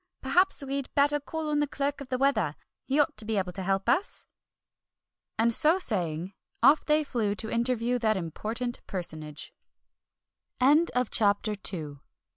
[0.23, 2.55] Perhaps we'd better call on the Clerk of the Weather,
[2.87, 4.25] he ought to be able to help us!"
[5.37, 9.53] And so saying, off they flew to interview that important personage.
[11.11, 11.97] CHAPTER III.